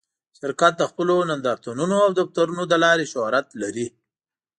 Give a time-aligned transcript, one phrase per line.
[0.39, 3.87] شرکت د خپلو نندارتونونو او دفترونو له لارې شهرت لري.